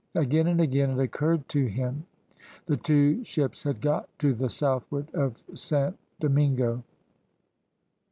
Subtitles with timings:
[0.15, 2.07] Again and again it occurred to him.
[2.65, 6.83] The two ships had got to the southward of Saint Domingo.